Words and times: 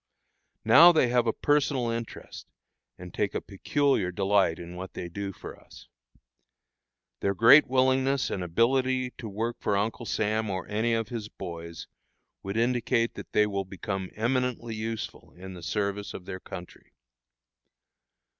Now 0.65 0.91
they 0.91 1.09
have 1.09 1.27
a 1.27 1.31
personal 1.31 1.91
interest, 1.91 2.47
and 2.97 3.13
take 3.13 3.35
a 3.35 3.39
peculiar 3.39 4.11
delight 4.11 4.57
in 4.57 4.75
what 4.75 4.95
they 4.95 5.09
do 5.09 5.31
for 5.31 5.55
us. 5.55 5.89
Their 7.19 7.35
great 7.35 7.67
willingness 7.67 8.31
and 8.31 8.43
ability 8.43 9.11
to 9.19 9.29
work 9.29 9.57
for 9.59 9.77
Uncle 9.77 10.07
Sam 10.07 10.49
or 10.49 10.67
any 10.67 10.95
of 10.95 11.09
his 11.09 11.29
boys, 11.29 11.85
would 12.41 12.57
indicate 12.57 13.13
that 13.13 13.31
they 13.33 13.45
will 13.45 13.63
become 13.63 14.09
eminently 14.15 14.73
useful 14.73 15.33
in 15.37 15.53
the 15.53 15.61
service 15.61 16.15
of 16.15 16.25
their 16.25 16.39
country. 16.39 16.93